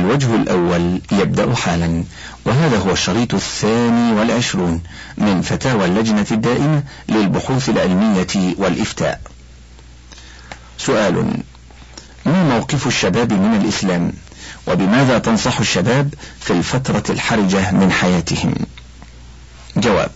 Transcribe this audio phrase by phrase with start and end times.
[0.00, 2.04] الوجه الأول يبدأ حالا
[2.46, 4.82] وهذا هو الشريط الثاني والعشرون
[5.18, 9.20] من فتاوى اللجنة الدائمة للبحوث العلمية والإفتاء.
[10.78, 11.42] سؤال
[12.26, 14.12] ما موقف الشباب من الإسلام؟
[14.68, 18.54] وبماذا تنصح الشباب في الفترة الحرجة من حياتهم؟
[19.76, 20.10] جواب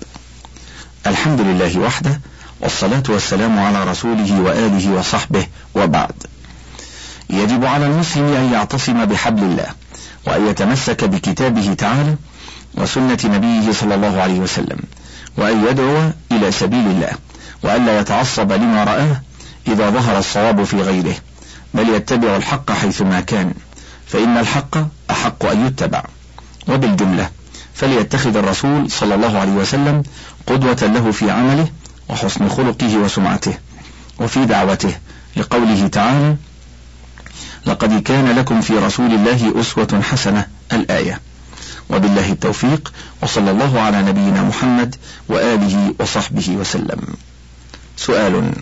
[1.07, 2.21] الحمد لله وحده
[2.61, 6.34] والصلاة والسلام على رسوله وآله وصحبه وبعد.
[7.31, 9.67] يجب على المسلم أن يعتصم بحبل الله
[10.27, 12.17] وأن يتمسك بكتابه تعالى
[12.75, 14.79] وسنة نبيه صلى الله عليه وسلم
[15.37, 17.13] وأن يدعو إلى سبيل الله
[17.63, 19.21] وألا يتعصب لما رآه
[19.67, 21.15] إذا ظهر الصواب في غيره
[21.75, 23.55] بل يتبع الحق حيثما كان
[24.07, 24.77] فإن الحق
[25.11, 26.03] أحق أن يتبع
[26.69, 27.31] وبالجملة
[27.75, 30.03] فليتخذ الرسول صلى الله عليه وسلم
[30.47, 31.69] قدوة له في عمله
[32.09, 33.55] وحسن خلقه وسمعته
[34.21, 34.95] وفي دعوته
[35.37, 36.37] لقوله تعالى
[37.67, 41.21] لقد كان لكم في رسول الله أسوة حسنة الآية.
[41.91, 42.93] وبالله التوفيق
[43.23, 44.97] وصلى الله على نبينا محمد
[45.29, 47.01] وآله وصحبه وسلم.
[47.97, 48.53] سؤال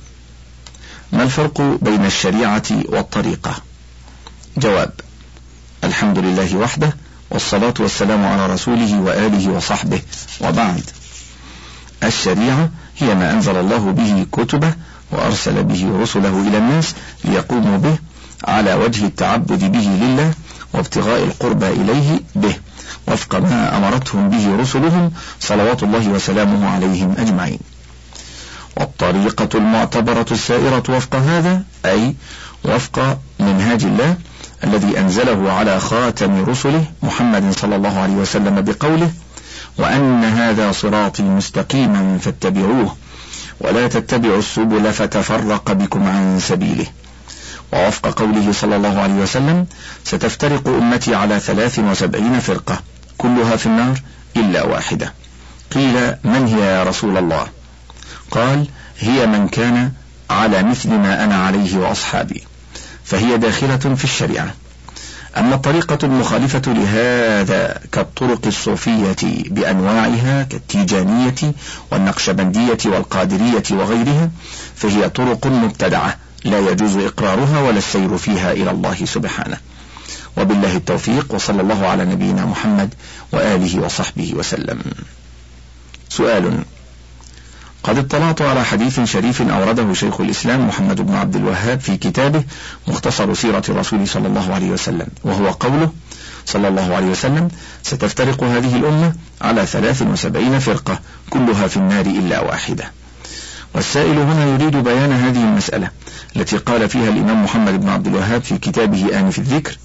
[1.12, 3.54] ما الفرق بين الشريعة والطريقة؟
[4.56, 4.92] جواب
[5.84, 6.96] الحمد لله وحده
[7.30, 10.00] والصلاة والسلام على رسوله وآله وصحبه.
[10.40, 10.82] وبعد
[12.02, 14.74] الشريعة هي ما أنزل الله به كتبه
[15.10, 16.94] وأرسل به رسله إلى الناس
[17.24, 17.98] ليقوموا به
[18.44, 20.34] على وجه التعبد به لله
[20.74, 22.54] وابتغاء القربى إليه به
[23.08, 27.58] وفق ما أمرتهم به رسلهم صلوات الله وسلامه عليهم أجمعين.
[28.76, 32.14] والطريقة المعتبرة السائرة وفق هذا أي
[32.64, 34.16] وفق منهاج الله
[34.64, 39.10] الذي أنزله على خاتم رسله محمد صلى الله عليه وسلم بقوله
[39.78, 42.96] وأن هذا صراطي مستقيما فاتبعوه
[43.60, 46.86] ولا تتبعوا السبل فتفرق بكم عن سبيله
[47.72, 49.66] ووفق قوله صلى الله عليه وسلم
[50.04, 52.80] ستفترق أمتي على ثلاث وسبعين فرقة
[53.18, 54.00] كلها في النار
[54.36, 55.12] إلا واحدة.
[55.74, 57.46] قيل من هي يا رسول الله؟
[58.30, 58.66] قال
[58.98, 59.92] هي من كان
[60.30, 62.42] على مثل ما أنا عليه وأصحابي
[63.04, 64.54] فهي داخلة في الشريعة.
[65.36, 69.16] أما الطريقة المخالفة لهذا كالطرق الصوفية
[69.50, 71.34] بأنواعها كالتيجانية
[71.90, 74.30] والنقشبندية والقادرية وغيرها
[74.76, 79.56] فهي طرق مبتدعة لا يجوز إقرارها ولا السير فيها إلى الله سبحانه.
[80.36, 82.94] وبالله التوفيق وصلى الله على نبينا محمد
[83.32, 84.82] وآله وصحبه وسلم.
[86.08, 86.64] سؤال
[87.82, 92.44] قد اطلعت على حديث شريف أورده شيخ الإسلام محمد بن عبد الوهاب في كتابه
[92.88, 95.92] مختصر سيرة الرسول صلى الله عليه وسلم وهو قوله
[96.46, 97.48] صلى الله عليه وسلم
[97.82, 102.92] ستفترق هذه الأمة على ثلاث وسبعين فرقة كلها في النار إلا واحدة.
[103.74, 105.90] والسائل هنا يريد بيان هذه المسألة
[106.36, 109.78] التي قال فيها الإمام محمد بن عبد الوهاب في كتابه آنف الذكر.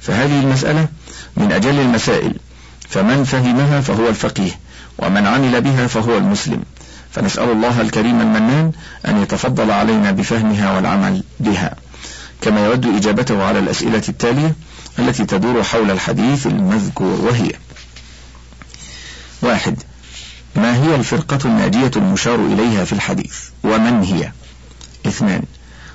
[0.00, 0.88] فهذه المسألة
[1.36, 2.34] من أجل المسائل
[2.88, 4.52] فمن فهمها فهو الفقيه
[4.98, 6.62] ومن عمل بها فهو المسلم.
[7.12, 8.72] فنسأل الله الكريم المنان
[9.08, 11.74] أن يتفضل علينا بفهمها والعمل بها.
[12.40, 14.54] كما يود إجابته على الأسئلة التالية
[14.98, 17.52] التي تدور حول الحديث المذكور وهي
[19.42, 19.82] واحد
[20.56, 24.32] ما هي الفرقة الناجية المشار إليها في الحديث؟ ومن هي؟
[25.06, 25.42] اثنان.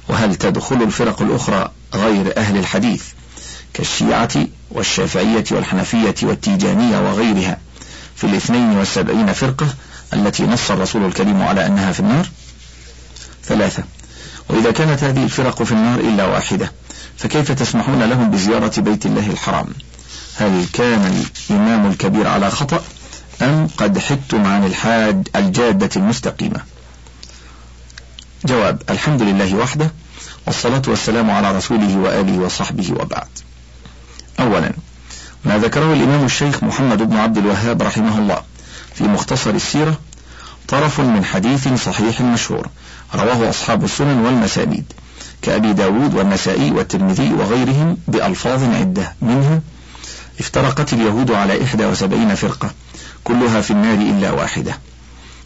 [0.09, 3.03] وهل تدخل الفرق الأخرى غير أهل الحديث؟
[3.73, 7.57] كالشيعة والشافعية والحنفية والتيجانية وغيرها.
[8.15, 9.67] في الاثنين والسبعين فرقة
[10.13, 12.27] التي نص الرسول الكريم على أنها في النار؟
[13.43, 13.83] ثلاثة.
[14.49, 16.71] وإذا كانت هذه الفرق في النار إلا واحدة
[17.17, 19.67] فكيف تسمحون لهم بزيارة بيت الله الحرام؟
[20.35, 22.83] هل كان الإمام الكبير على خطأ؟
[23.41, 26.61] أم قد حدتم عن الحاج الجادة المستقيمة؟
[28.45, 29.91] جواب الحمد لله وحده
[30.47, 33.27] والصلاة والسلام على رسوله وآله وصحبه وبعد.
[34.39, 34.71] أولا
[35.45, 38.41] ما ذكره الإمام الشيخ محمد بن عبد الوهاب رحمه الله
[38.95, 39.99] في مختصر السيرة
[40.67, 42.69] طرف من حديث صحيح مشهور
[43.15, 44.93] رواه أصحاب السنن والمسانيد
[45.41, 49.61] كأبي داود والنسائي والترمذي وغيرهم بألفاظ عدة منها
[50.39, 52.71] افترقت اليهود على إحدى وسبعين فرقة
[53.23, 54.77] كلها في النار إلا واحدة.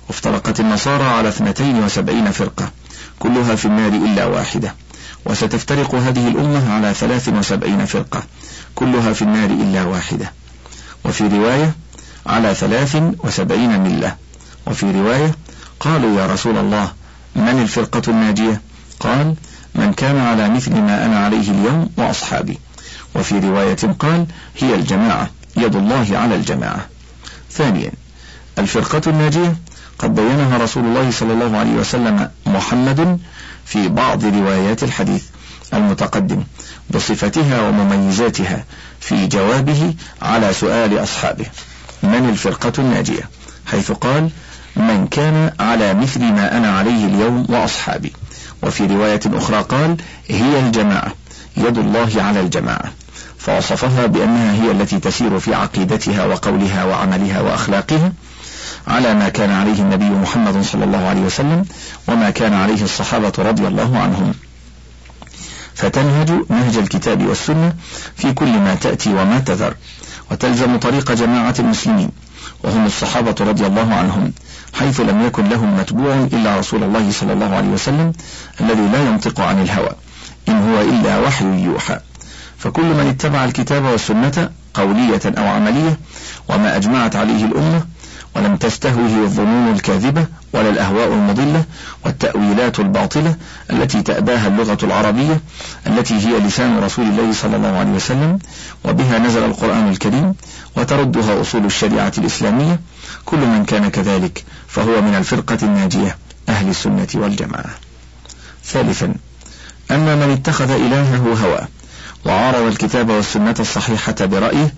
[0.07, 2.72] وافترقت النصارى على اثنتين وسبعين فرقة.
[3.19, 4.75] كلها في النار إلا واحدة.
[5.25, 8.24] وستفترق هذه الأمة على ثلاث وسبعين فرقة.
[8.75, 10.31] كلها في النار إلا واحدة.
[11.06, 11.75] وفي رواية
[12.25, 14.16] على ثلاث وسبعين ملة.
[14.68, 15.36] وفي رواية
[15.80, 16.92] قالوا يا رسول الله
[17.36, 18.62] من الفرقة الناجية؟
[19.00, 19.36] قال
[19.75, 22.60] من كان على مثل ما أنا عليه اليوم وأصحابي.
[23.16, 24.25] وفي رواية قال
[24.57, 25.30] هي الجماعة.
[25.57, 26.95] يد الله على الجماعة.
[27.57, 27.92] ثانيا
[28.60, 29.56] الفرقة الناجية
[30.00, 33.19] قد بينها رسول الله صلى الله عليه وسلم محمد
[33.66, 35.24] في بعض روايات الحديث
[35.74, 36.44] المتقدم
[36.90, 38.63] بصفتها ومميزاتها
[39.00, 41.46] في جوابه على سؤال أصحابه
[42.04, 43.30] من الفرقة الناجية؟
[43.66, 44.30] حيث قال
[44.75, 48.13] من كان على مثل ما أنا عليه اليوم وأصحابي.
[48.63, 49.98] وفي رواية أخرى قال
[50.28, 51.13] هي الجماعة
[51.58, 52.92] يد الله على الجماعة.
[53.46, 58.14] فوصفها بأنها هي التي تسير في عقيدتها وقولها وعملها وأخلاقها
[58.88, 61.66] على ما كان عليه النبي محمد صلى الله عليه وسلم
[62.08, 64.34] وما كان عليه الصحابة رضي الله عنهم.
[65.76, 67.74] فتنهج نهج الكتاب والسنة
[68.16, 69.74] في كل ما تأتي وما تذر
[70.32, 72.10] وتلزم طريق جماعة المسلمين
[72.64, 74.34] وهم الصحابة رضي الله عنهم
[74.74, 78.14] حيث لم يكن لهم متبوع إلا رسول الله صلى الله عليه وسلم
[78.62, 79.92] الذي لا ينطق عن الهوى
[80.50, 82.00] إن هو إلا وحي يوحى.
[82.57, 86.00] فكل من اتبع الكتاب والسنة قولية أو عملية
[86.50, 87.81] وما أجمعت عليه الأمة
[88.36, 91.63] ولم تستهوه الظنون الكاذبة ولا الأهواء المضلة
[92.06, 93.36] والتأويلات الباطلة
[93.72, 95.42] التي تأباها اللغة العربية
[95.88, 98.40] التي هي لسان رسول الله صلى الله عليه وسلم
[98.86, 100.34] وبها نزل القرآن الكريم
[100.78, 102.80] وتردها أصول الشريعة الإسلامية
[103.25, 106.18] كل من كان كذلك فهو من الفرقة الناجية
[106.50, 107.75] أهل السنة والجماعة.
[108.66, 109.13] ثالثا
[109.92, 111.68] أما من اتخذ إلهه هواه
[112.25, 114.74] وعارض الكتاب والسنة الصحيحة برأيه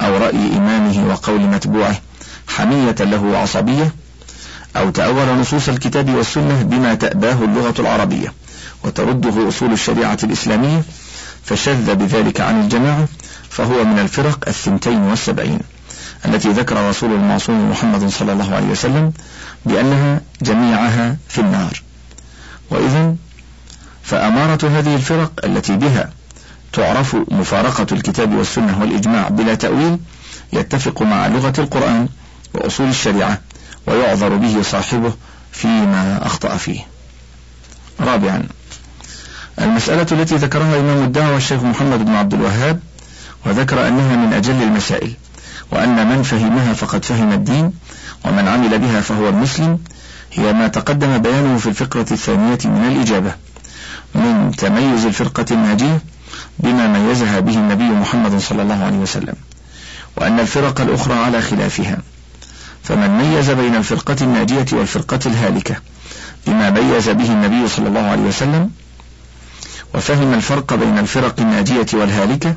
[0.00, 1.96] أو رأي إمامه وقول متبوعه
[2.48, 3.92] حمية له وعصبية
[4.76, 8.32] أو تأول نصوص الكتاب والسنة بما تأباه اللغة العربية
[8.84, 10.82] وترده أصول الشريعة الإسلامية
[11.44, 13.08] فشذ بذلك عن الجماعة
[13.50, 15.58] فهو من الفرق الثنتين والسبعين
[16.24, 19.12] التي ذكر رسول المعصوم محمد صلى الله عليه وسلم
[19.66, 21.82] بأنها جميعها في النار.
[22.70, 23.14] وإذا
[24.02, 26.10] فأمارة هذه الفرق التي بها
[26.72, 29.98] تعرف مفارقة الكتاب والسنة والإجماع بلا تأويل
[30.52, 32.08] يتفق مع لغة القرآن
[32.54, 33.40] وأصول الشريعة
[33.86, 35.12] ويعذر به صاحبه
[35.52, 36.80] فيما أخطأ فيه.
[38.00, 38.42] رابعا
[39.60, 42.80] المسألة التي ذكرها إمام الدعوة الشيخ محمد بن عبد الوهاب
[43.46, 45.12] وذكر أنها من أجل المسائل
[45.72, 47.72] وأن من فهمها فقد فهم الدين
[48.24, 49.78] ومن عمل بها فهو المسلم
[50.32, 53.34] هي ما تقدم بيانه في الفقرة الثانية من الإجابة
[54.14, 56.00] من تميز الفرقة الناجية
[56.58, 59.34] بما ميزها به النبي محمد صلى الله عليه وسلم
[60.16, 61.98] وأن الفرق الأخرى على خلافها.
[62.84, 65.76] فمن ميز بين الفرقة الناجية والفرقة الهالكة
[66.46, 68.70] بما ميز به النبي صلى الله عليه وسلم
[69.94, 72.54] وفهم الفرق بين الفرق الناجية والهالكة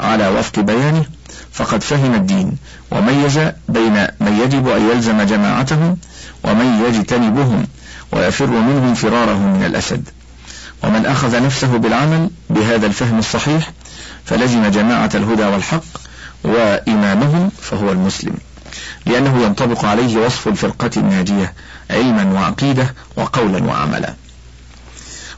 [0.00, 1.04] على وفق بيانه
[1.52, 2.52] فقد فهم الدين
[2.90, 3.38] وميز
[3.68, 5.96] بين من يجب أن يلزم جماعتهم
[6.44, 7.66] ومن يجتنبهم
[8.12, 10.08] ويفر منهم فراره من الأسد.
[10.82, 13.70] ومن أخذ نفسه بالعمل بهذا الفهم الصحيح
[14.24, 15.84] فلزم جماعة الهدى والحق
[16.44, 18.34] وإمامهم فهو المسلم
[19.06, 21.52] لأنه ينطبق عليه وصف الفرقة الناجية
[21.90, 24.14] علما وعقيدة وقولا وعملا.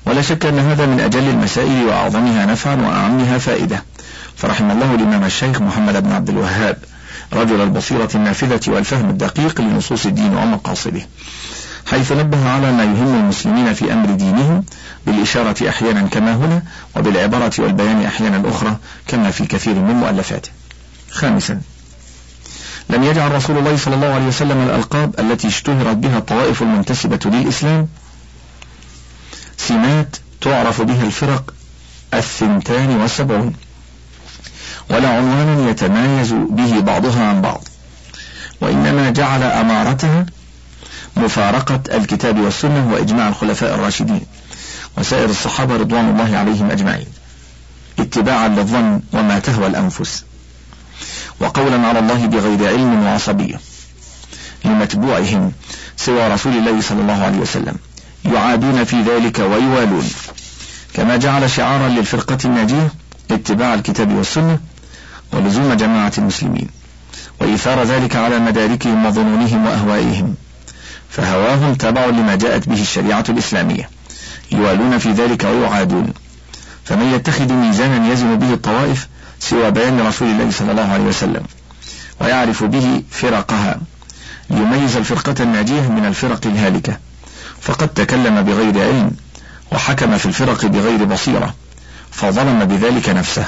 [0.07, 3.83] ولا شك أن هذا من أجل المسائل وأعظمها نفعا وأعمها فائدة.
[4.37, 6.79] فرحم الله الإمام الشيخ محمد بن عبد الوهاب
[7.33, 11.03] رجل البصيرة النافذة والفهم الدقيق لنصوص الدين ومقاصده.
[11.91, 14.65] حيث نبه على ما يهم المسلمين في أمر دينهم
[15.07, 16.63] بالإشارة أحيانا كما هنا
[16.97, 18.77] وبالعبارة والبيان أحيانا أخرى
[19.09, 20.51] كما في كثير من مؤلفاته.
[21.11, 21.61] خامسا
[22.91, 27.89] لم يجعل رسول الله صلى الله عليه وسلم الألقاب التي اشتهرت بها الطوائف المنتسبة للإسلام
[29.57, 31.55] سمات تعرف بها الفرق
[32.15, 33.53] الثنتان والسبعون
[34.91, 37.65] ولا عنوانا يتمايز به بعضها عن بعض
[38.61, 40.27] وإنما جعل أمارتها
[41.25, 44.21] مفارقة الكتاب والسنة وإجماع الخلفاء الراشدين
[44.99, 47.07] وسائر الصحابة رضوان الله عليهم أجمعين
[47.99, 50.25] اتباعا للظن وما تهوى الأنفس
[51.41, 53.61] وقولا على الله بغير علم وعصبية
[54.65, 55.53] لمتبوعهم
[55.97, 57.77] سوى رسول الله صلى الله عليه وسلم
[58.25, 60.09] يعادون في ذلك ويوالون
[60.95, 62.93] كما جعل شعارا للفرقة الناجية
[63.31, 64.59] اتباع الكتاب والسنة
[65.33, 66.69] ولزوم جماعة المسلمين
[67.41, 70.35] وإيثار ذلك على مداركهم وظنونهم وأهوائهم.
[71.11, 73.91] فهواهم تبع لما جاءت به الشريعة الإسلامية.
[74.53, 76.13] يوالون في ذلك ويعادون.
[76.85, 79.09] فمن يتخذ ميزانا يزن به الطوائف
[79.41, 81.43] سوى بيان رسول الله صلى الله عليه وسلم
[82.21, 83.81] ويعرف به فرقها.
[84.51, 86.99] ليميز الفرقة الناجية من الفرق الهالكة.
[87.61, 89.11] فقد تكلم بغير علم
[89.73, 91.55] وحكم في الفرق بغير بصيرة.
[92.11, 93.45] فظلم بذلك نفسه.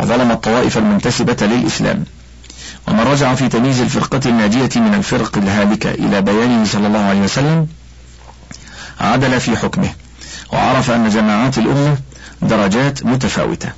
[0.00, 2.04] وظلم الطوائف المنتسبة للإسلام.
[2.88, 7.66] ومن رجع في تمييز الفرقة الناجية من الفرق الهالكة إلى بيانه صلى الله عليه وسلم
[9.00, 9.88] عدل في حكمه
[10.52, 11.96] وعرف أن جماعات الأمة
[12.42, 13.68] درجات متفاوتة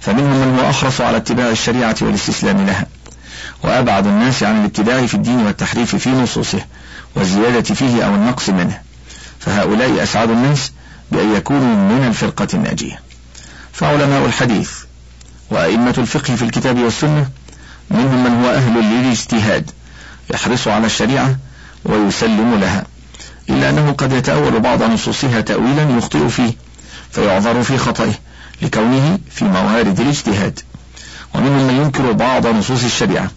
[0.00, 2.86] فمنهم من هو أحرص على اتباع الشريعة والاستسلام لها
[3.64, 6.64] وأبعد الناس عن الابتداع في الدين والتحريف في نصوصه
[7.14, 8.80] والزيادة فيه أو النقص منه
[9.40, 10.72] فهؤلاء أسعد الناس
[11.12, 13.00] بأن يكونوا من الفرقة الناجية.
[13.72, 14.70] فعلماء الحديث
[15.50, 17.26] وأئمة الفقه في الكتاب والسنة
[17.90, 19.70] منهم من هو أهل للاجتهاد
[20.34, 21.36] يحرص على الشريعة
[21.84, 22.84] ويسلم لها
[23.50, 26.52] إلا أنه قد يتأول بعض نصوصها تأويلا يخطئ فيه
[27.10, 28.14] فيعذر في خطئه
[28.62, 30.60] لكونه في موارد الاجتهاد.
[31.34, 33.30] ومنهم من ينكر بعض نصوص الشريعة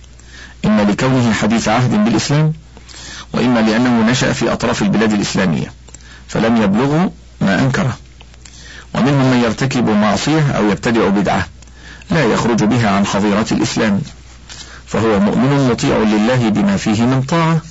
[0.65, 2.53] إما لكونه حديث عهد بالإسلام
[3.33, 5.73] وإما لأنه نشأ في أطراف البلاد الإسلامية
[6.27, 7.09] فلم يبلغوا
[7.41, 7.97] ما أنكره.
[8.93, 11.47] ومنهم من يرتكب معصية أو يبتدع بدعة
[12.11, 14.01] لا يخرج بها عن حظيرة الإسلام.
[14.91, 17.61] فهو مؤمن مطيع لله بما فيه من طاعة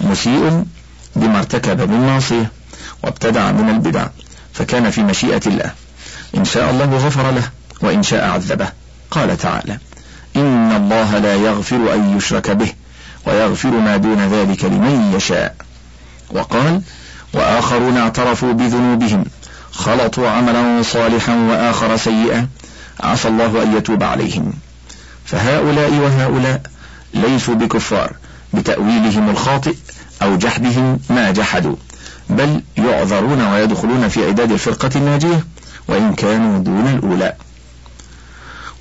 [0.00, 0.64] مسيء
[1.16, 2.50] بما ارتكب من معصية
[3.02, 4.06] وابتدع من البدع
[4.52, 5.70] فكان في مشيئة الله.
[6.36, 7.42] إن شاء الله غفر له
[7.80, 8.68] وإن شاء عذبه.
[9.10, 9.78] قال تعالى
[10.36, 12.72] إن الله لا يغفر أن يشرك به
[13.26, 15.54] ويغفر ما دون ذلك لمن يشاء.
[16.30, 16.82] وقال
[17.34, 19.24] وآخرون اعترفوا بذنوبهم
[19.72, 22.48] خلطوا عملا صالحا وآخر سيئا
[23.00, 24.52] عسى الله أن يتوب عليهم.
[25.28, 26.62] فهؤلاء وهؤلاء
[27.14, 28.12] ليسوا بكفار
[28.54, 29.74] بتأويلهم الخاطئ
[30.22, 31.76] أو جحدهم ما جحدوا
[32.30, 35.44] بل يعذرون ويدخلون في عداد الفرقة الناجية
[35.88, 37.32] وإن كانوا دون الأولى.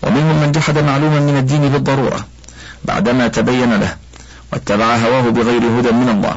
[0.03, 2.25] ومنهم من جحد معلوما من الدين بالضرورة
[2.85, 3.95] بعدما تبين له
[4.53, 6.35] واتبع هواه بغير هدى من الله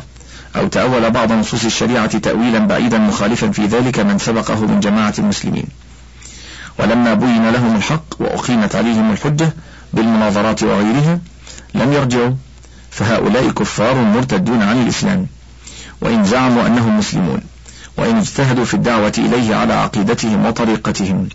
[0.56, 5.66] أو تأول بعض نصوص الشريعة تأويلا بعيدا مخالفا في ذلك من سبقه من جماعة المسلمين.
[6.78, 9.52] ولما بين لهم الحق وأقيمت عليهم الحجة
[9.92, 11.18] بالمناظرات وغيرها
[11.74, 12.30] لم يرجعوا
[12.90, 15.26] فهؤلاء كفار مرتدون عن الإسلام.
[16.00, 17.40] وإن زعموا أنهم مسلمون
[17.96, 21.28] وإن اجتهدوا في الدعوة إليه على عقيدتهم وطريقتهم.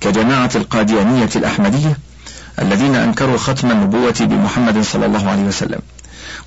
[0.00, 1.98] كجماعة القاديانية الأحمدية
[2.58, 5.78] الذين أنكروا ختم النبوة بمحمد صلى الله عليه وسلم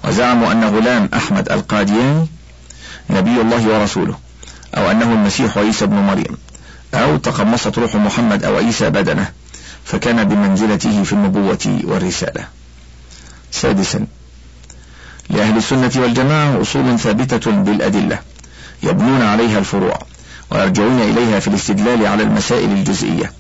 [0.04, 2.28] وزعموا أن غلام أحمد القادياني
[3.10, 4.18] نبي الله ورسوله
[4.78, 6.38] أو أنه المسيح عيسى بن مريم
[6.94, 9.32] أو تقمصت روح محمد أو عيسى بدنه.
[9.86, 12.48] فكان بمنزلته في النبوة والرسالة.
[13.52, 14.06] سادسا
[15.30, 18.20] لأهل السنة والجماعة أصول ثابتة بالأدلة
[18.84, 20.00] يبنون عليها الفروع
[20.52, 23.32] ويرجعون إليها في الاستدلال على المسائل الجزئية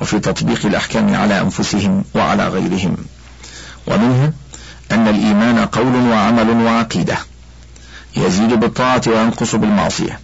[0.00, 2.96] وفي تطبيق الأحكام على أنفسهم وعلى غيرهم.
[3.86, 4.32] ومنها
[4.92, 7.18] أن الإيمان قول وعمل وعقيدة
[8.16, 10.20] يزيد بالطاعة وينقص بالمعصية.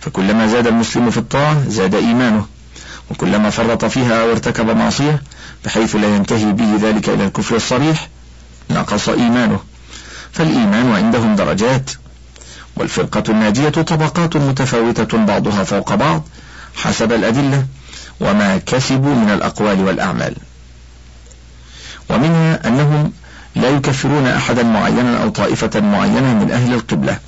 [0.00, 2.46] فكلما زاد المسلم في الطاعة زاد إيمانه
[3.12, 5.22] وكلما فرط فيها أو ارتكب معصية
[5.64, 8.08] بحيث لا ينتهي به ذلك إلى الكفر الصريح
[8.70, 9.60] نقص إيمانه.
[10.32, 11.90] فالإيمان عندهم درجات.
[12.76, 16.24] والفرقة الناجية طبقات متفاوتة بعضها فوق بعض
[16.76, 17.66] حسب الأدلة
[18.20, 20.34] وما كسبوا من الأقوال والأعمال.
[22.10, 23.12] ومنها أنهم
[23.56, 27.18] لا يكفرون أحدا معينا أو طائفة معينة من أهل القبلة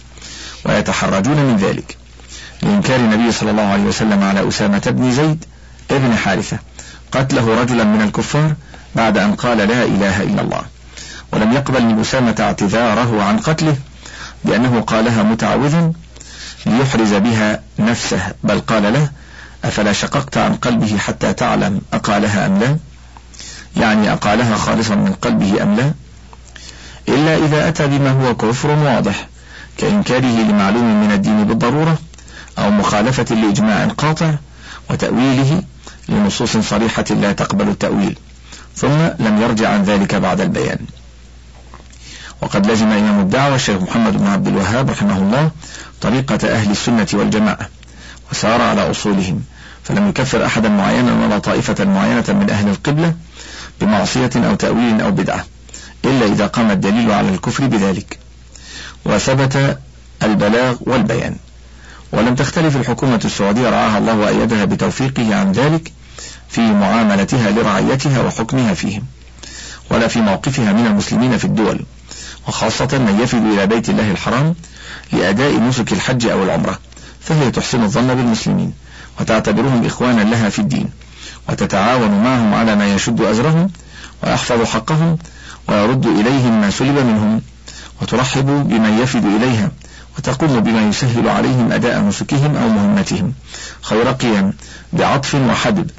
[0.65, 1.97] ويتحرجون من ذلك.
[2.63, 5.45] لإنكار النبي صلى الله عليه وسلم على أسامة بن زيد
[5.91, 6.59] ابن حارثة
[7.13, 8.55] قتله رجلا من الكفار
[8.97, 10.63] بعد أن قال لا إله إلا الله.
[11.33, 13.77] ولم يقبل من أسامة اعتذاره عن قتله
[14.45, 15.93] بأنه قالها متعوذا
[16.67, 19.11] ليحرز بها نفسه بل قال له
[19.65, 22.77] أفلا شققت عن قلبه حتى تعلم أقالها أم لا؟
[23.77, 25.93] يعني أقالها خالصا من قلبه أم لا؟
[27.09, 29.29] إلا إذا أتى بما هو كفر واضح
[29.79, 31.99] كإنكاره لمعلوم من الدين بالضرورة
[32.59, 34.35] أو مخالفة لإجماع قاطع
[34.91, 35.63] وتأويله
[36.09, 38.19] لنصوص صريحة لا تقبل التأويل
[38.77, 40.79] ثم لم يرجع عن ذلك بعد البيان.
[42.43, 45.51] وقد لزم إمام الدعوة الشيخ محمد بن عبد الوهاب رحمه الله
[46.01, 47.69] طريقة أهل السنة والجماعة
[48.33, 49.43] وسار على أصولهم
[49.85, 53.15] فلم يكفر أحدا معينا ولا طائفة معينة من أهل القبلة
[53.81, 55.45] بمعصية أو تأويل أو بدعة
[56.05, 58.19] إلا إذا قام الدليل على الكفر بذلك
[59.05, 59.79] وثبت
[60.23, 61.37] البلاغ والبيان.
[62.15, 65.93] ولم تختلف الحكومة السعودية رعاها الله وأيدها بتوفيقه عن ذلك
[66.49, 69.03] في معاملتها لرعيتها وحكمها فيهم
[69.91, 71.81] ولا في موقفها من المسلمين في الدول
[72.49, 74.55] وخاصة من يفد إلى بيت الله الحرام
[75.13, 76.79] لأداء نسك الحج أو العمرة
[77.21, 78.73] فهي تحسن الظن بالمسلمين
[79.21, 80.91] وتعتبرهم إخوانا لها في الدين
[81.49, 83.71] وتتعاون معهم على ما يشد أزرهم
[84.23, 85.19] ويحفظ حقهم
[85.69, 87.41] ويرد إليهم ما سلب منهم
[88.03, 89.71] وترحب بمن يفد إليها
[90.19, 93.33] وتقوم بما يسهل عليهم أداء نسكهم أو مهمتهم.
[93.83, 94.53] خير قيام
[94.93, 95.91] بعطف وحدب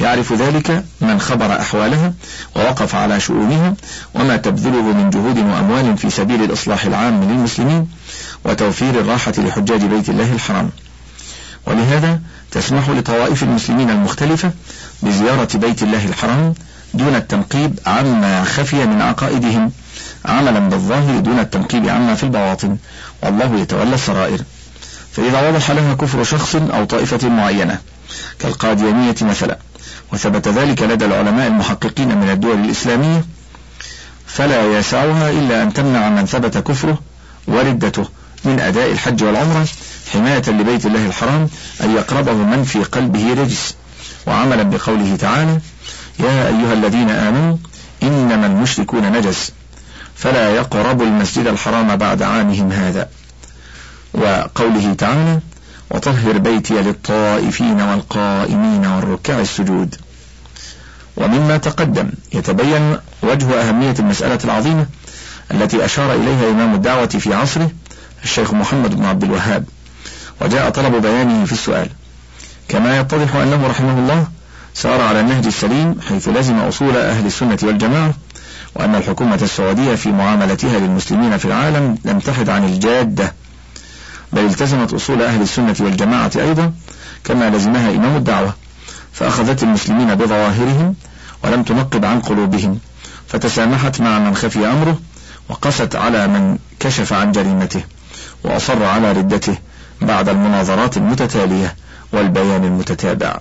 [0.00, 2.12] يعرف ذلك من خبر أحوالها
[2.56, 3.74] ووقف على شؤونها
[4.14, 7.88] وما تبذله من جهود وأموال في سبيل الإصلاح العام للمسلمين
[8.44, 10.70] وتوفير الراحة لحجاج بيت الله الحرام.
[11.66, 14.50] ولهذا تسمح لطوائف المسلمين المختلفة
[15.02, 16.54] بزيارة بيت الله الحرام
[16.94, 19.72] دون التنقيب عما خفي من عقائدهم
[20.24, 22.76] عملا بالظاهر دون التنقيب عما في البواطن
[23.22, 24.40] والله يتولى السرائر.
[25.12, 27.78] فإذا وضح لها كفر شخص أو طائفة معينة
[28.38, 29.58] كالقاديانية مثلا
[30.12, 33.24] وثبت ذلك لدى العلماء المحققين من الدول الإسلامية
[34.26, 36.98] فلا يسعها إلا أن تمنع من ثبت كفره
[37.48, 38.08] وردته
[38.44, 39.66] من أداء الحج والعمرة
[40.12, 41.48] حماية لبيت الله الحرام
[41.80, 43.74] أن يقربه من في قلبه رجس.
[44.26, 45.60] وعملا بقوله تعالى
[46.18, 47.56] يا أيها الذين آمنوا
[48.02, 49.52] إنما المشركون نجس
[50.16, 53.08] فلا يقربوا المسجد الحرام بعد عامهم هذا.
[54.14, 55.40] وقوله تعالى
[55.90, 59.94] وطهر بيتي للطائفين والقائمين والركع السجود
[61.16, 64.86] ومما تقدم يتبين وجه أهمية المسألة العظيمة
[65.50, 67.70] التي أشار إليها إمام الدعوة في عصره
[68.24, 69.64] الشيخ محمد بن عبد الوهاب
[70.40, 71.88] وجاء طلب بيانه في السؤال.
[72.68, 74.26] كما يتضح أنه رحمه الله
[74.74, 78.14] سار على النهج السليم حيث لزم أصول أهل السنة والجماعة
[78.74, 83.34] وأن الحكومة السعودية في معاملتها للمسلمين في العالم لم تحد عن الجادة
[84.32, 86.72] بل التزمت أصول أهل السنة والجماعة أيضا
[87.24, 88.54] كما لزمها إمام الدعوة
[89.12, 90.94] فأخذت المسلمين بظواهرهم
[91.44, 92.78] ولم تنقب عن قلوبهم
[93.28, 95.00] فتسامحت مع من خفي أمره
[95.48, 97.82] وقست على من كشف عن جريمته
[98.44, 99.58] وأصر على ردته
[100.02, 101.74] بعد المناظرات المتتالية
[102.12, 103.38] والبيان المتتابع.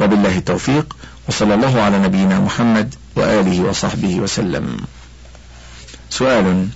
[0.00, 0.96] وبالله التوفيق
[1.28, 4.76] وصلى الله على نبينا محمد وآله وصحبه وسلم.
[6.10, 6.68] سؤال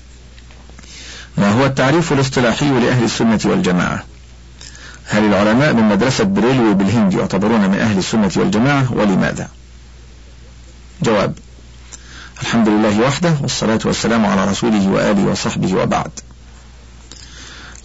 [1.38, 4.04] ما هو التعريف الاصطلاحي لأهل السنة والجماعة؟
[5.04, 9.48] هل العلماء من مدرسة بريلوي بالهند يعتبرون من أهل السنة والجماعة ولماذا؟
[11.02, 11.34] جواب
[12.42, 16.10] الحمد لله وحده والصلاة والسلام على رسوله وآله وصحبه وبعد.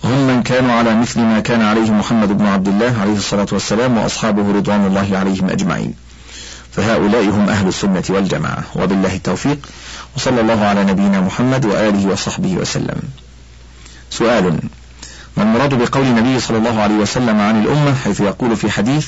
[0.06, 3.98] هم من كانوا على مثل ما كان عليه محمد بن عبد الله عليه الصلاة والسلام
[3.98, 5.94] وأصحابه رضوان الله عليهم أجمعين.
[6.72, 8.64] فهؤلاء هم أهل السنة والجماعة.
[8.76, 9.58] وبالله التوفيق.
[10.18, 13.02] وصلى الله على نبينا محمد وآله وصحبه وسلم.
[14.10, 14.60] سؤال
[15.38, 19.08] ما المراد بقول النبي صلى الله عليه وسلم عن الأمة حيث يقول في حديث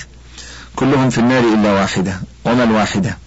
[0.76, 3.18] كلهم في النار إلا واحدة وما الواحدة؟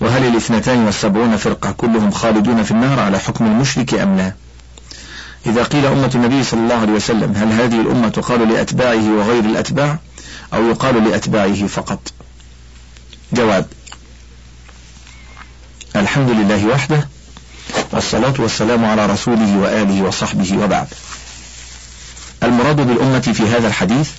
[0.00, 4.32] وهل الاثنتان والسبعون فرقة كلهم خالدون في النار على حكم المشرك أم لا؟
[5.46, 9.98] إذا قيل أمة النبي صلى الله عليه وسلم هل هذه الأمة تقال لأتباعه وغير الأتباع
[10.54, 12.12] أو يقال لأتباعه فقط؟
[13.32, 13.66] جواب
[15.96, 17.08] الحمد لله وحده
[17.92, 20.86] والصلاة والسلام على رسوله وآله وصحبه وبعد.
[22.42, 24.10] المراد بالأمة في هذا الحديث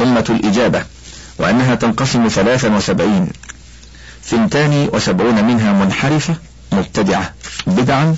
[0.00, 0.84] أمة الإجابة
[1.38, 3.28] وأنها تنقسم ثلاثا وسبعين.
[4.24, 6.34] ثنتان وسبعون منها منحرفة
[6.72, 7.34] مبتدعة
[7.66, 8.16] بدعا.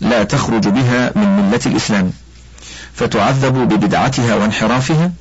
[0.00, 2.12] لا تخرج بها من ملة الإسلام.
[2.94, 5.12] فتعذب ببدعتها وانحرافها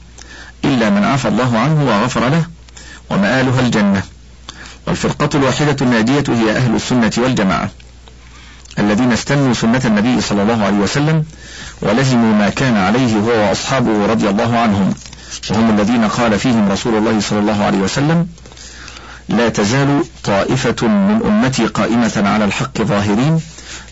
[0.66, 2.46] إلا من عفى الله عنه وغفر له
[3.10, 4.04] ومآلها الجنة.
[4.88, 7.70] والفرقة الواحدة الناجية هي أهل السنة والجماعة
[8.80, 11.26] الذين استنوا سنة النبي صلى الله عليه وسلم
[11.82, 14.94] ولزموا ما كان عليه هو وأصحابه رضي الله عنهم.
[15.52, 18.28] وهم الذين قال فيهم رسول الله صلى الله عليه وسلم
[19.30, 23.40] لا تزال طائفة من أمتي قائمة على الحق ظاهرين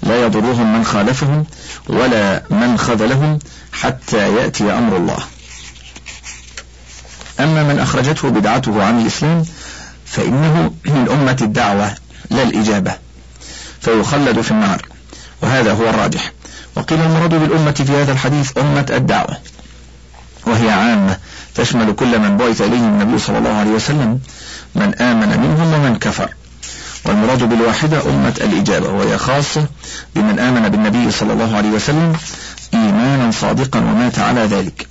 [0.03, 1.45] لا يضرهم من خالفهم
[1.87, 3.39] ولا من خذلهم
[3.73, 5.17] حتى يأتي أمر الله.
[7.39, 9.45] أما من أخرجته بدعته عن الإسلام
[10.05, 11.95] فإنه من أمة الدعوة
[12.29, 12.95] لا الإجابة.
[13.81, 14.85] فيخلد في النار.
[15.41, 16.31] وهذا هو الراجح.
[16.75, 19.37] وقيل المراد بالأمة في هذا الحديث أمة الدعوة.
[20.47, 21.17] وهي عامة
[21.55, 24.19] تشمل كل من بعث إليه النبي صلى الله عليه وسلم
[24.75, 26.33] من آمن منهم ومن كفر.
[27.05, 29.65] والمراد بالواحدة أمة الإجابة وهي خاصة
[30.15, 32.13] بمن آمن بالنبي صلى الله عليه وسلم
[32.73, 34.87] إيمانا صادقا ومات على ذلك.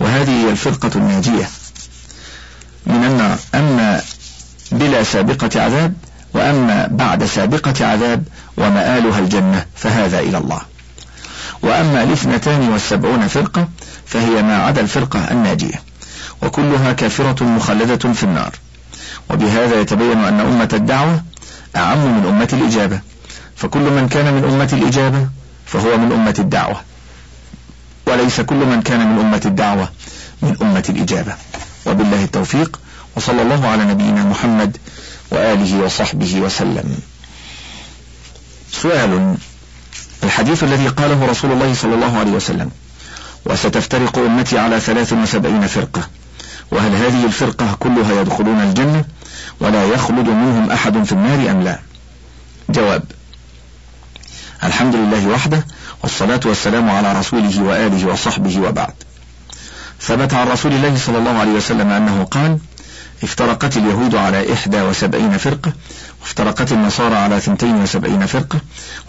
[0.00, 1.48] وهذه هي الفرقة الناجية.
[2.86, 4.00] من النار أما
[4.72, 5.94] بلا سابقة عذاب
[6.34, 8.24] وأما بعد سابقة عذاب
[8.56, 10.60] ومآلها الجنة فهذا إلى الله.
[11.62, 13.68] وأما الاثنتان والسبعون فرقة
[14.06, 15.82] فهي ما عدا الفرقة الناجية.
[16.42, 18.52] وكلها كافرة مخلدة في النار.
[19.30, 21.22] وبهذا يتبين أن أمة الدعوة
[21.76, 23.00] أعم من أمة الإجابة.
[23.56, 25.28] فكل من كان من أمة الإجابة
[25.66, 26.80] فهو من أمة الدعوة.
[28.06, 29.88] وليس كل من كان من أمة الدعوة
[30.42, 31.34] من أمة الإجابة.
[31.86, 32.80] وبالله التوفيق
[33.16, 34.76] وصلى الله على نبينا محمد
[35.30, 36.98] وآله وصحبه وسلم.
[38.72, 39.36] سؤال
[40.22, 42.70] الحديث الذي قاله رسول الله صلى الله عليه وسلم
[43.44, 46.08] وستفترق أمتي على ثلاث وسبعين فرقة
[46.70, 49.04] وهل هذه الفرقة كلها يدخلون الجنة؟
[49.60, 51.78] ولا يخلد منهم أحد في النار أم لا؟
[52.70, 53.02] جواب
[54.64, 55.66] الحمد لله وحده
[56.02, 58.94] والصلاة والسلام على رسوله وآله وصحبه وبعد.
[60.00, 62.58] ثبت عن رسول الله صلى الله عليه وسلم أنه قال
[63.22, 65.72] افترقت اليهود على إحدى وسبعين فرقة
[66.20, 68.60] وافترقت النصارى على ثنتين وسبعين فرقة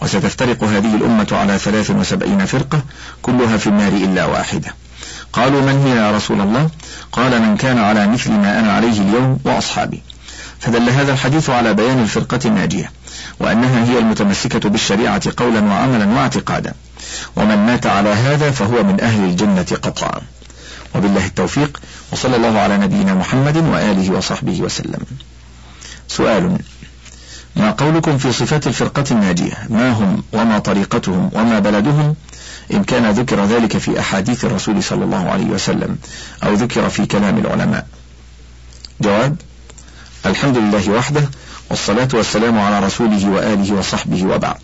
[0.02, 2.82] وستفترق هذه الأمة على ثلاث وسبعين فرقة
[3.22, 4.74] كلها في النار إلا واحدة.
[5.32, 6.70] قالوا من هي يا رسول الله؟
[7.12, 10.02] قال من كان على مثل ما أنا عليه اليوم وأصحابي.
[10.62, 12.92] فدل هذا الحديث على بيان الفرقة الناجية
[13.40, 16.74] وأنها هي المتمسكة بالشريعة قولا وعملا واعتقادا.
[17.36, 20.20] ومن مات على هذا فهو من أهل الجنة قطعا.
[20.94, 21.80] وبالله التوفيق
[22.12, 25.00] وصلى الله على نبينا محمد وآله وصحبه وسلم.
[26.08, 26.58] سؤال
[27.56, 32.14] ما قولكم في صفات الفرقة الناجية؟ ما هم؟ وما طريقتهم؟ وما بلدهم؟
[32.72, 35.98] إن كان ذكر ذلك في أحاديث الرسول صلى الله عليه وسلم
[36.44, 37.86] أو ذكر في كلام العلماء.
[39.00, 39.36] جواب
[40.26, 41.28] الحمد لله وحده
[41.70, 44.60] والصلاة والسلام على رسوله وآله وصحبه وبعد.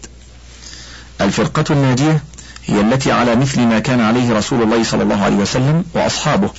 [1.21, 2.23] الفرقة الناجية
[2.67, 6.51] هي التي على مثل ما كان عليه رسول الله صلى الله عليه وسلم وأصحابه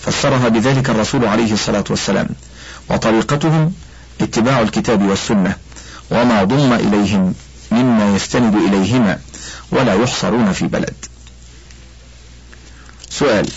[0.00, 2.28] فسرها بذلك الرسول عليه الصلاة والسلام.
[2.90, 3.72] وطريقتهم
[4.20, 5.56] اتباع الكتاب والسنة
[6.10, 7.34] وما ضم إليهم
[7.70, 9.18] مما يستند إليهما
[9.70, 10.94] ولا يحصرون في بلد.
[13.10, 13.48] سؤال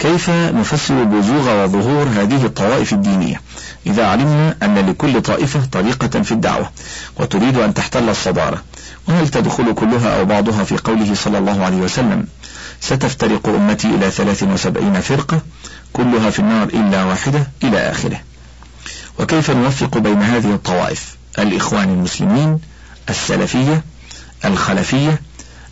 [0.00, 3.40] كيف نفسر بزوغ وظهور هذه الطوائف الدينية؟
[3.86, 6.70] إذا علمنا أن لكل طائفة طريقة في الدعوة
[7.16, 8.62] وتريد أن تحتل الصدارة
[9.08, 12.26] وهل تدخل كلها أو بعضها في قوله صلى الله عليه وسلم
[12.80, 15.42] ستفترق أمتي إلى ثلاث وسبعين فرقة
[15.92, 18.20] كلها في النار إلا واحدة إلى آخره.
[19.18, 22.58] وكيف نوفق بين هذه الطوائف؟ الإخوان المسلمين
[23.08, 23.84] السلفية
[24.44, 25.20] الخلفية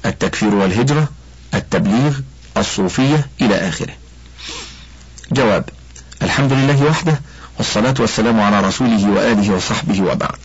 [0.06, 1.08] التكفير والهجرة
[1.54, 2.12] التبليغ
[2.56, 3.92] الصوفية إلى آخره.
[5.32, 5.68] جواب
[6.22, 7.20] الحمد لله وحده
[7.58, 10.38] والصلاة والسلام على رسوله وآله وصحبه وبعد.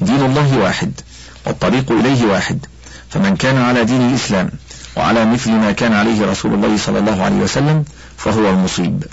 [0.00, 1.00] دين الله واحد
[1.46, 2.66] والطريق إليه واحد
[3.10, 4.50] فمن كان على دين الإسلام
[4.96, 7.84] وعلى مثل ما كان عليه رسول الله صلى الله عليه وسلم
[8.16, 9.04] فهو المصيب.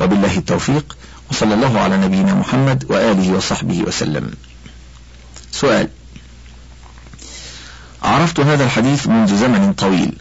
[0.00, 0.96] وبالله التوفيق
[1.30, 4.30] وصلى الله على نبينا محمد وآله وصحبه وسلم.
[5.52, 5.88] سؤال
[8.02, 10.12] عرفت هذا الحديث منذ زمن طويل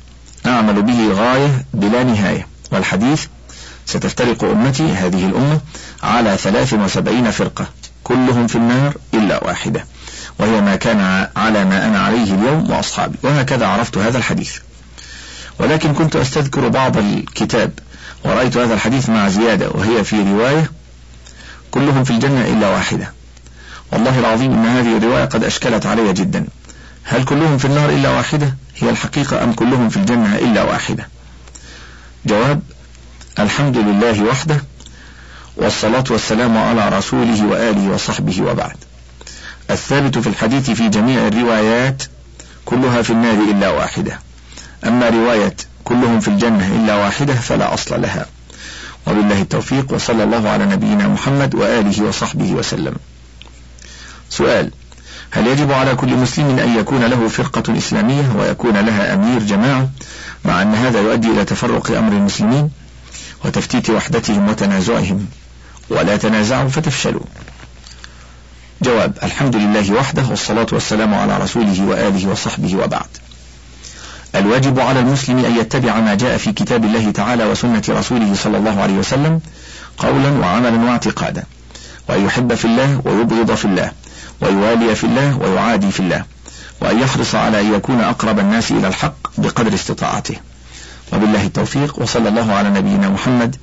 [0.45, 2.47] أعمل به غاية بلا نهاية.
[2.72, 3.26] والحديث
[3.86, 5.60] ستفترق أمتي هذه الأمة
[6.04, 7.68] على ثلاث وسبعين فرقة
[8.04, 9.86] كلهم في النار إلا واحدة
[10.40, 14.58] وهي ما كان على ما أنا عليه اليوم وأصحابي وهكذا عرفت هذا الحديث.
[15.60, 17.72] ولكن كنت أستذكر بعض الكتاب
[18.26, 20.72] ورأيت هذا الحديث مع زيادة وهي في رواية
[21.72, 23.12] كلهم في الجنة إلا واحدة.
[23.92, 26.46] والله العظيم إن هذه الرواية قد أشكلت علي جدا.
[27.04, 31.08] هل كلهم في النار إلا واحدة؟ هي الحقيقة أم كلهم في الجنة إلا واحدة؟
[32.28, 32.62] جواب
[33.40, 34.63] الحمد لله وحده
[35.58, 38.76] والصلاة والسلام على رسوله وآله وصحبه وبعد.
[39.72, 42.04] الثابت في الحديث في جميع الروايات
[42.66, 44.20] كلها في النار إلا واحدة.
[44.86, 48.26] أما رواية كلهم في الجنة إلا واحدة فلا أصل لها.
[49.08, 52.96] وبالله التوفيق وصلى الله على نبينا محمد وآله وصحبه وسلم.
[54.30, 54.72] سؤال
[55.32, 59.90] هل يجب على كل مسلم أن يكون له فرقة إسلامية ويكون لها أمير جماعة
[60.46, 62.70] مع أن هذا يؤدي إلى تفرق أمر المسلمين
[63.46, 65.26] وتفتيت وحدتهم وتنازعهم؟
[65.90, 67.22] ولا تنازعوا فتفشلوا.
[68.82, 73.08] جواب الحمد لله وحده والصلاة والسلام على رسوله وآله وصحبه وبعد.
[74.36, 78.82] الواجب على المسلم أن يتبع ما جاء في كتاب الله تعالى وسنة رسوله صلى الله
[78.82, 79.42] عليه وسلم
[79.98, 81.44] قولا وعملا واعتقادا
[82.10, 83.92] وأن يحب في الله ويبغض في الله.
[84.41, 86.26] ويوالي في الله ويعادي في الله
[86.82, 90.36] وأن يحرص على أن يكون أقرب الناس إلى الحق بقدر استطاعته.
[91.13, 93.56] وبالله التوفيق وصلى الله على نبينا محمد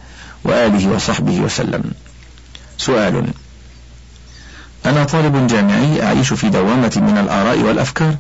[0.44, 1.84] وآله وصحبه وسلم.
[2.78, 3.24] سؤال
[4.86, 8.16] أنا طالب جامعي أعيش في دوامة من الآراء والأفكار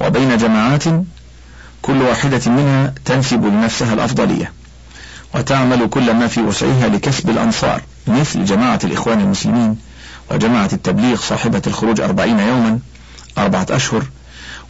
[0.00, 0.84] وبين جماعات
[1.82, 4.52] كل واحدة منها تنسب لنفسها الأفضلية
[5.34, 9.78] وتعمل كل ما في وسعها لكسب الأنصار مثل جماعة الإخوان المسلمين.
[10.30, 12.78] وجماعة التبليغ صاحبة الخروج أربعين يوما
[13.38, 14.04] أربعة أشهر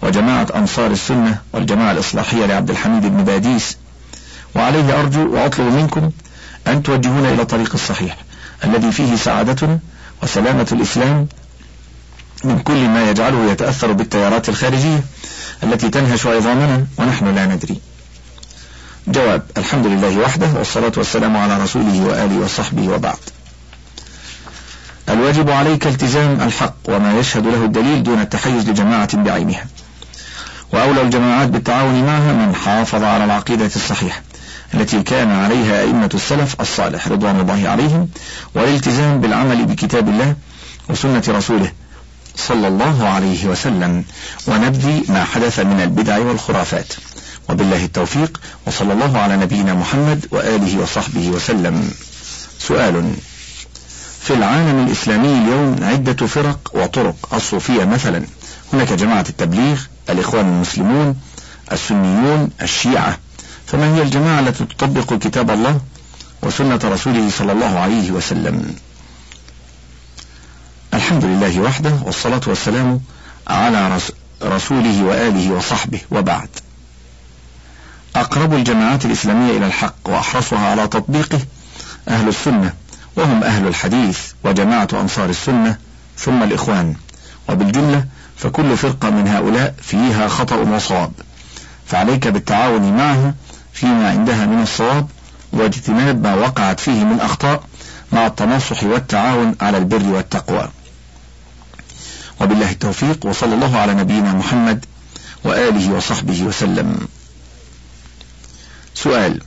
[0.03, 3.77] وجماعة أنصار السنة والجماعة الإصلاحية لعبد الحميد بن باديس.
[4.57, 6.11] وعليه أرجو وأطلب منكم
[6.67, 8.17] أن توجهونا إلى الطريق الصحيح
[8.65, 9.79] الذي فيه سعادتنا
[10.23, 11.27] وسلامة الإسلام
[12.45, 15.05] من كل ما يجعله يتأثر بالتيارات الخارجية
[15.63, 17.81] التي تنهش عظامنا ونحن لا ندري.
[19.09, 23.19] جواب الحمد لله وحده والصلاة والسلام على رسوله وآله وصحبه وبعد.
[25.09, 29.67] الواجب عليك التزام الحق وما يشهد له الدليل دون التحيز لجماعة بعينها.
[30.73, 34.23] وأولى الجماعات بالتعاون معها من حافظ على العقيدة الصحيحة
[34.75, 38.09] التي كان عليها أئمة السلف الصالح رضوان الله عليهم
[38.55, 40.35] والالتزام بالعمل بكتاب الله
[40.89, 41.73] وسنة رسوله
[42.37, 44.05] صلى الله عليه وسلم
[44.47, 46.93] ونبذي ما حدث من البدع والخرافات.
[47.49, 51.91] وبالله التوفيق وصلى الله على نبينا محمد وآله وصحبه وسلم.
[52.59, 53.15] سؤال.
[54.21, 57.35] في العالم الإسلامي اليوم عدة فرق وطرق.
[57.35, 58.25] الصوفية مثلا.
[58.73, 61.17] هناك جماعة التبليغ الإخوان المسلمون
[61.73, 63.19] السنيون الشيعة.
[63.67, 65.81] فما هي الجماعة التي تطبق كتاب الله
[66.43, 68.75] وسنة رسوله صلى الله عليه وسلم؟
[70.95, 73.01] الحمد لله وحده والصلاة والسلام
[73.49, 73.99] على
[74.43, 76.49] رسوله وآله وصحبه وبعد.
[78.17, 81.41] أقرب الجماعات الإسلامية إلى الحق وأحرصها على تطبيقه
[82.09, 82.73] أهل السنة.
[83.19, 85.77] وهم أهل الحديث وجماعة أنصار السنة
[86.17, 86.95] ثم الإخوان.
[87.49, 88.05] وبالجملة
[88.37, 91.13] فكل فرقة من هؤلاء فيها خطأ وصواب.
[91.87, 93.35] فعليك بالتعاون معها
[93.73, 95.07] فيما عندها من الصواب
[95.53, 97.63] واجتناب ما وقعت فيه من أخطاء
[98.13, 100.69] مع التناصح والتعاون على البر والتقوى.
[102.41, 104.85] وبالله التوفيق وصلى الله على نبينا محمد
[105.45, 107.09] وآله وصحبه وسلم.
[108.95, 109.41] سؤال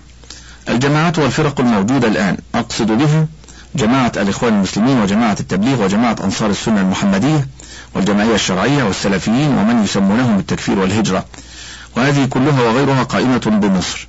[0.70, 3.28] الجماعات والفرق الموجودة الآن أقصد بها
[3.76, 7.48] جماعة الإخوان المسلمين وجماعة التبليغ وجماعة أنصار السنة المحمدية
[7.96, 11.26] والجمعية الشرعية والسلفيين ومن يسمونهم التكفير والهجرة.
[11.98, 14.08] وهذه كلها وغيرها قائمة بمصر.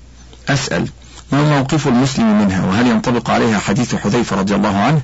[0.49, 0.89] أسأل
[1.33, 5.01] ما موقف المسلم منها؟ وهل ينطبق عليها حديث حذيفة رضي الله عنه؟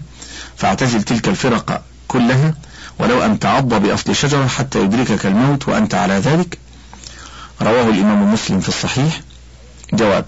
[0.56, 2.54] فاعتزل تلك الفرق كلها
[2.98, 6.58] ولو أن تعض بأصل شجرة حتى يدركك الموت وأنت على ذلك.
[7.62, 9.20] رواه الإمام مسلم في الصحيح.
[9.92, 10.24] جواب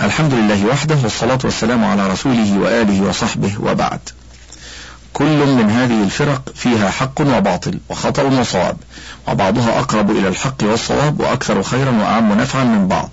[0.00, 4.00] الحمد لله وحده والصلاة والسلام على رسوله وآله وصحبه وبعد.
[5.12, 8.76] كل من هذه الفرق فيها حق وباطل وخطأ وصواب
[9.28, 13.10] وبعضها أقرب إلى الحق والصواب وأكثر خيرا وأعم نفعا من بعض.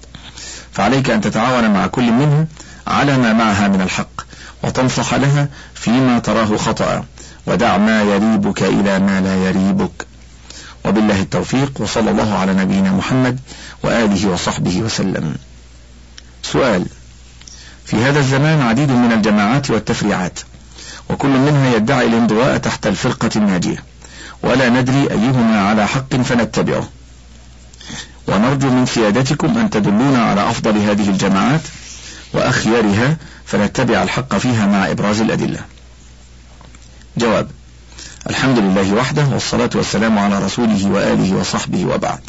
[0.72, 2.46] فعليك أن تتعاون مع كل منها
[2.88, 4.22] على ما معها من الحق
[4.64, 7.04] وتنصح لها فيما تراه خطأ
[7.48, 10.08] ودع ما يريبك إلى ما لا يريبك.
[10.86, 13.40] وبالله التوفيق وصلى الله على نبينا محمد
[13.84, 15.36] وآله وصحبه وسلم.
[16.44, 16.86] سؤال.
[17.86, 20.40] في هذا الزمان عديد من الجماعات والتفريعات
[21.10, 23.84] وكل منها يدعي الانضواء تحت الفرقة الناجية
[24.44, 26.90] ولا ندري أيهما على حق فنتبعه.
[28.28, 31.62] ونرجو من سيادتكم أن تدلونا على أفضل هذه الجماعات
[32.34, 35.60] وأخيرها فنتبع الحق فيها مع إبراز الأدلة.
[37.18, 37.52] جواب
[38.30, 42.20] الحمد لله وحده والصلاة والسلام على رسوله وآله وصحبه وبعد.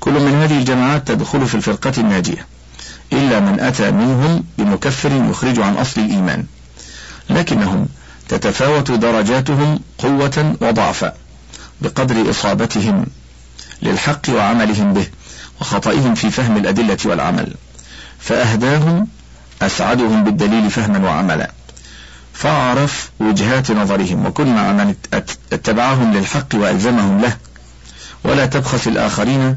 [0.00, 2.46] كل من هذه الجماعات تدخل في الفرقة الناجية.
[3.12, 6.46] إلا من أتى منهم بمكفر يخرج عن أصل الإيمان.
[7.30, 7.88] لكنهم
[8.28, 11.12] تتفاوت درجاتهم قوة وضعفا
[11.80, 13.06] بقدر إصابتهم
[13.82, 15.06] للحق وعملهم به
[15.60, 17.54] وخطئهم في فهم الأدلة والعمل.
[18.18, 19.08] فأهداهم
[19.62, 21.50] أسعدهم بالدليل فهما وعملا.
[22.32, 24.94] فاعرف وجهات نظرهم وكن مع من
[25.52, 27.36] اتبعهم للحق وألزمهم له.
[28.24, 29.56] ولا تبخس الآخرين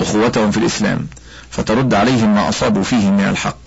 [0.00, 1.06] أخوتهم في الإسلام.
[1.50, 3.58] فترد عليهم ما أصابوا فيه من الحق.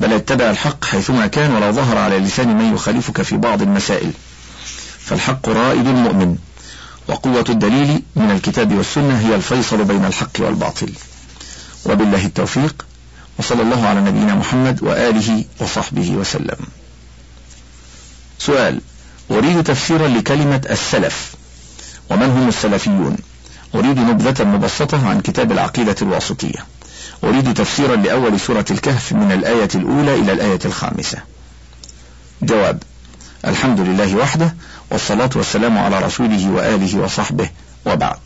[0.00, 4.12] بل اتبع الحق حيثما كان ولو ظهر على لسان من يخالفك في بعض المسائل.
[4.98, 6.36] فالحق رائد المؤمن
[7.08, 10.92] وقوة الدليل من الكتاب والسنة هي الفيصل بين الحق والباطل.
[11.86, 12.86] وبالله التوفيق
[13.38, 16.56] وصلى الله على نبينا محمد وآله وصحبه وسلم.
[18.38, 18.80] سؤال
[19.30, 21.34] أريد تفسيرا لكلمة السلف.
[22.10, 23.16] ومن هم السلفيون؟
[23.74, 26.75] أريد نبذة مبسطة عن كتاب العقيدة الواسطية.
[27.24, 31.18] أريد تفسيرا لأول سورة الكهف من الآية الأولى إلى الآية الخامسة.
[32.42, 32.82] جواب
[33.46, 34.54] الحمد لله وحده
[34.90, 37.48] والصلاة والسلام على رسوله وآله وصحبه
[37.86, 38.18] وبعد.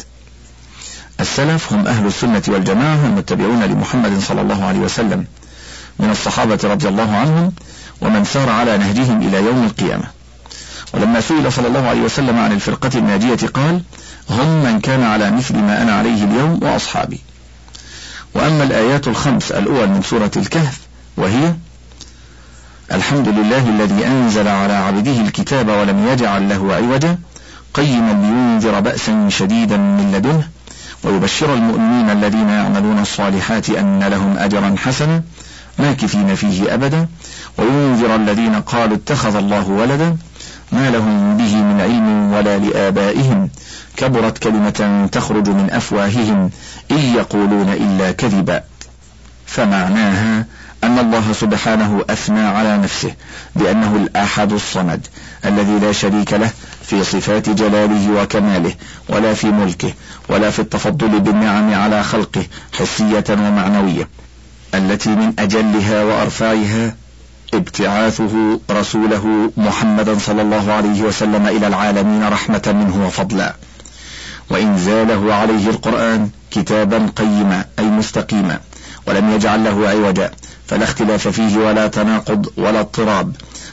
[1.21, 5.27] السلف هم أهل السنة والجماعة المتبعون لمحمد صلى الله عليه وسلم.
[5.99, 7.53] من الصحابة رضي الله عنهم
[8.01, 10.05] ومن سار على نهجهم إلى يوم القيامة.
[10.95, 13.83] ولما سئل صلى الله عليه وسلم عن الفرقة الناجية قال
[14.31, 17.21] هم من كان على مثل ما أنا عليه اليوم وأصحابي.
[18.35, 20.79] وأما الآيات الخمس الأول من سورة الكهف
[21.17, 21.55] وهي
[22.93, 27.19] الحمد لله الذي أنزل على عبده الكتاب ولم يجعل له عوجا
[27.75, 30.49] قيما لينذر بأسا شديدا من لدنه
[31.05, 35.23] ويبشر المؤمنين الذين يعملون الصالحات أن لهم أجرا حسنا
[35.79, 37.09] ماكثين فيه أبدا
[37.59, 40.17] وينذر الذين قالوا اتخذ الله ولدا
[40.73, 43.51] ما لهم به من علم ولا لآبائهم.
[43.97, 46.51] كبرت كلمة تخرج من أفواههم.
[46.91, 48.63] إن يقولون إلا كذبا.
[49.47, 50.47] فمعناها
[50.85, 53.15] أن الله سبحانه أثنى على نفسه
[53.57, 55.07] بأنه الأحد الصمد
[55.45, 56.51] الذي لا شريك له
[56.83, 58.75] في صفات جلاله وكماله
[59.09, 59.93] ولا في ملكه
[60.29, 62.47] ولا في التفضل بالنعم على خلقه
[62.79, 64.09] حسية ومعنوية.
[64.75, 66.95] التي من أجلها وأرفعها
[67.55, 73.55] ابتعاثه رسوله محمدا صلى الله عليه وسلم إلى العالمين رحمة منه وفضلا.
[74.51, 78.61] وإنزاله عليه القرآن كتابا قيما أي مستقيما
[79.07, 80.31] ولم يجعل له عوجا
[80.67, 83.33] فلا اختلاف فيه ولا تناقض ولا اضطراب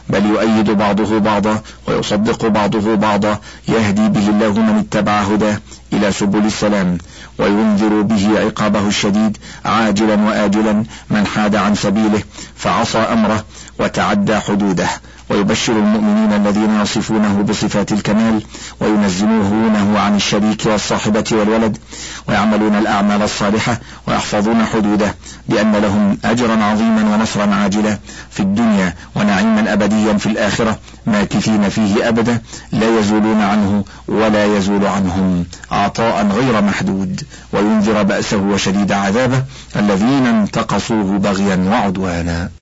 [0.09, 5.57] بل يؤيد بعضه بعضا ويصدق بعضه بعضا يهدي به الله من اتبع هداه
[5.93, 6.97] إلى سبل السلام
[7.39, 12.23] وينذر به عقابه الشديد عاجلا وآجلا من حاد عن سبيله
[12.55, 13.45] فعصى أمره
[13.79, 14.87] وتعدى حدوده.
[15.29, 18.43] ويبشر المؤمنين الذين يصفونه بصفات الكمال
[18.79, 21.77] وينزهونه عن الشريك والصاحبة والولد
[22.27, 25.15] ويعملون الأعمال الصالحة ويحفظون حدوده
[25.49, 27.97] بأن لهم أجرا عظيما ونصرا عاجلا
[28.31, 35.45] في الدنيا ونعيما أبديا في الآخرة ماكثين فيه أبدا لا يزولون عنه ولا يزول عنهم
[35.71, 37.21] عطاء غير محدود.
[37.53, 39.43] وينذر بأسه وشديد عذابه
[39.75, 42.49] الذين انتقصوه بغيا وعدوانا.